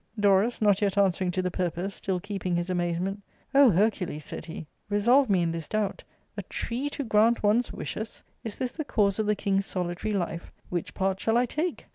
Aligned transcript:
Dorus 0.19 0.63
not 0.63 0.81
yet 0.81 0.97
answering 0.97 1.29
to 1.29 1.43
the 1.43 1.51
purpose, 1.51 1.93
still 1.93 2.19
keeping 2.19 2.55
his 2.55 2.71
amazement, 2.71 3.21
"O 3.53 3.69
Hercules!" 3.69 4.25
said 4.25 4.45
he, 4.45 4.65
"resolve 4.89 5.29
me 5.29 5.43
in 5.43 5.51
this 5.51 5.67
doubt 5.67 6.03
A 6.35 6.41
tree 6.41 6.89
to 6.89 7.03
grant 7.03 7.43
one's 7.43 7.71
wishes! 7.71 8.23
Is 8.43 8.55
this 8.55 8.71
the 8.71 8.83
cause 8.83 9.19
of 9.19 9.27
the 9.27 9.35
king's 9.35 9.67
solitary 9.67 10.15
life? 10.15 10.51
Which 10.69 10.95
part 10.95 11.19
shall 11.19 11.37
I 11.37 11.45
take 11.45 11.85